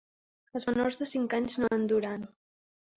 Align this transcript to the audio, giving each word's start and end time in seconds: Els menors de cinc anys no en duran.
Els 0.59 0.65
menors 0.69 0.97
de 1.03 1.09
cinc 1.13 1.37
anys 1.41 1.61
no 1.63 1.73
en 1.81 1.89
duran. 1.95 2.29